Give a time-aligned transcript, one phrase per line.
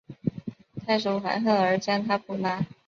[0.83, 2.65] 太守怀恨而将他捕拿。